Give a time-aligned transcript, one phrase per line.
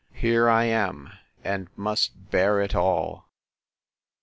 [0.13, 1.11] —Here I am,
[1.43, 3.27] and must bear it all!